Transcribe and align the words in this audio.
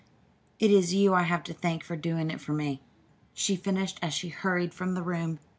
"It 0.57 0.71
is 0.71 0.95
you 0.95 1.13
I 1.13 1.21
have 1.21 1.43
to 1.43 1.53
thank 1.53 1.83
for 1.83 1.95
doing 1.95 2.31
it 2.31 2.41
for 2.41 2.53
me," 2.53 2.81
she 3.35 3.55
finished 3.55 3.99
as 4.01 4.15
she 4.15 4.29
hurried 4.29 4.73
from 4.73 4.95
the 4.95 5.03
room. 5.03 5.37